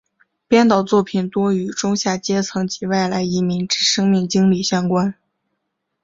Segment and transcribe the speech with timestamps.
[0.47, 5.13] 编导作品多与中下阶层及外来移民之生命经历相关。